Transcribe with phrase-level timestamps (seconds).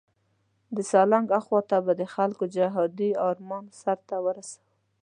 [0.75, 4.63] د سالنګ اخواته به د خپلو خلکو جهادي آرمان سرته ورسوو.